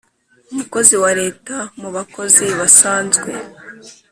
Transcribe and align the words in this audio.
umukozi 0.51 0.95
wa 1.03 1.11
leta 1.21 1.55
mu 1.81 1.89
bakozi 1.95 2.45
ba 2.57 2.67
sanzwe 2.77 3.29